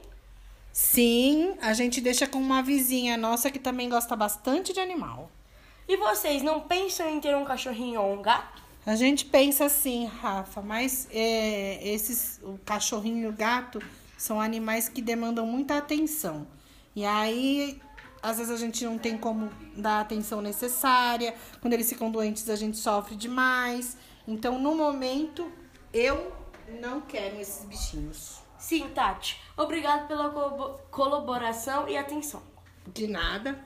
Sim, 0.73 1.55
a 1.61 1.73
gente 1.73 2.01
deixa 2.01 2.25
com 2.25 2.39
uma 2.39 2.63
vizinha 2.63 3.15
nossa 3.15 3.51
que 3.51 3.59
também 3.59 3.87
gosta 3.87 4.15
bastante 4.15 4.73
de 4.73 4.79
animal. 4.79 5.29
E 5.87 5.95
vocês 5.95 6.41
não 6.41 6.59
pensam 6.59 7.07
em 7.07 7.19
ter 7.19 7.37
um 7.37 7.45
cachorrinho 7.45 8.01
ou 8.01 8.13
um 8.15 8.21
gato? 8.23 8.63
A 8.83 8.95
gente 8.95 9.25
pensa 9.25 9.65
assim, 9.65 10.05
Rafa, 10.05 10.59
mas 10.63 11.07
é, 11.11 11.87
esses, 11.87 12.39
o 12.41 12.57
cachorrinho 12.65 13.25
e 13.25 13.27
o 13.27 13.31
gato 13.31 13.79
são 14.17 14.41
animais 14.41 14.89
que 14.89 15.03
demandam 15.03 15.45
muita 15.45 15.77
atenção. 15.77 16.47
E 16.95 17.05
aí, 17.05 17.79
às 18.23 18.39
vezes 18.39 18.51
a 18.51 18.57
gente 18.57 18.83
não 18.83 18.97
tem 18.97 19.19
como 19.19 19.51
dar 19.77 19.97
a 19.97 20.01
atenção 20.01 20.41
necessária. 20.41 21.35
Quando 21.61 21.73
eles 21.73 21.87
ficam 21.87 22.09
doentes, 22.09 22.49
a 22.49 22.55
gente 22.55 22.75
sofre 22.75 23.15
demais. 23.15 23.95
Então, 24.27 24.57
no 24.57 24.73
momento, 24.73 25.51
eu 25.95 26.33
não 26.81 26.99
quero 26.99 27.39
esses 27.39 27.63
bichinhos. 27.63 28.41
Sim, 28.57 28.89
Tati. 28.89 29.41
Obrigado 29.55 30.07
pela 30.07 30.29
colaboração 30.91 31.87
e 31.87 31.95
atenção. 31.95 32.43
De 32.85 33.07
nada. 33.07 33.63